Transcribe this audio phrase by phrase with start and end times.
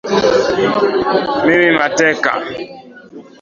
[1.45, 2.29] mimi mateka